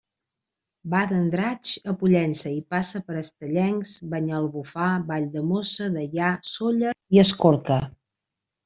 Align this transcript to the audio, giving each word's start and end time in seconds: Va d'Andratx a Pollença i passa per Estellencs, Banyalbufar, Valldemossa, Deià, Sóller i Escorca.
Va 0.93 1.01
d'Andratx 1.11 1.73
a 1.93 1.95
Pollença 1.99 2.53
i 2.55 2.63
passa 2.77 3.03
per 3.11 3.19
Estellencs, 3.21 3.93
Banyalbufar, 4.15 4.91
Valldemossa, 5.13 5.93
Deià, 6.01 6.35
Sóller 6.57 6.99
i 7.19 7.25
Escorca. 7.29 7.83